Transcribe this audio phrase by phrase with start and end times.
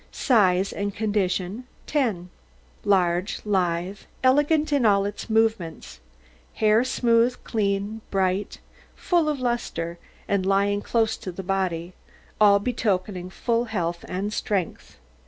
[0.11, 2.31] SIZE AND CONDITION 10
[2.83, 5.99] Large, lithe, elegant in all its movements;
[6.55, 8.57] hair smooth, clean, bright,
[8.95, 11.93] full of lustre, and lying close to the body,
[12.39, 14.97] all betokening full health and strength.